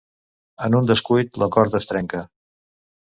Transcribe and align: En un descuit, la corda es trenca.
En 0.67 0.77
un 0.79 0.89
descuit, 0.93 1.39
la 1.43 1.49
corda 1.59 1.83
es 1.83 1.91
trenca. 1.93 2.23